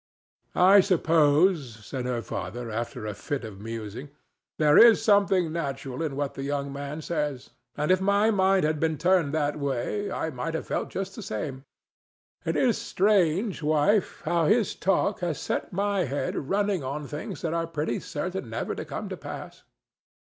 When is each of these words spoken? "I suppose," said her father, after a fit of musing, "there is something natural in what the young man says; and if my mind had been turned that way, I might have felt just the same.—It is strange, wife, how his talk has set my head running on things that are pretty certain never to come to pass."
"I 0.55 0.79
suppose," 0.79 1.85
said 1.85 2.05
her 2.07 2.23
father, 2.23 2.71
after 2.71 3.05
a 3.05 3.13
fit 3.13 3.43
of 3.45 3.59
musing, 3.59 4.09
"there 4.57 4.75
is 4.75 4.99
something 4.99 5.51
natural 5.51 6.01
in 6.01 6.15
what 6.15 6.33
the 6.33 6.41
young 6.41 6.73
man 6.73 7.03
says; 7.03 7.51
and 7.77 7.91
if 7.91 8.01
my 8.01 8.31
mind 8.31 8.63
had 8.63 8.79
been 8.79 8.97
turned 8.97 9.31
that 9.35 9.59
way, 9.59 10.11
I 10.11 10.31
might 10.31 10.55
have 10.55 10.65
felt 10.65 10.89
just 10.89 11.15
the 11.15 11.21
same.—It 11.21 12.55
is 12.57 12.79
strange, 12.79 13.61
wife, 13.61 14.23
how 14.25 14.45
his 14.47 14.73
talk 14.73 15.19
has 15.19 15.39
set 15.39 15.71
my 15.71 16.05
head 16.05 16.49
running 16.49 16.83
on 16.83 17.05
things 17.05 17.43
that 17.43 17.53
are 17.53 17.67
pretty 17.67 17.99
certain 17.99 18.49
never 18.49 18.73
to 18.73 18.85
come 18.85 19.07
to 19.09 19.17
pass." 19.17 19.61